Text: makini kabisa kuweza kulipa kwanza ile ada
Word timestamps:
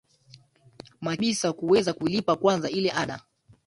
makini 1.01 1.15
kabisa 1.17 1.53
kuweza 1.53 1.93
kulipa 1.93 2.35
kwanza 2.35 2.69
ile 2.69 2.91
ada 2.91 3.21